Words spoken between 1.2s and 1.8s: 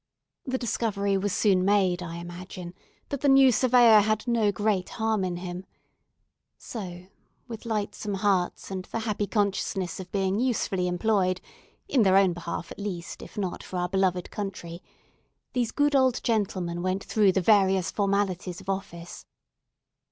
soon